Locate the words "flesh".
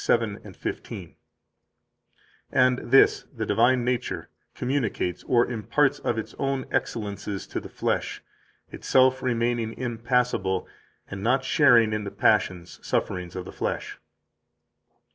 7.69-8.23, 13.51-13.99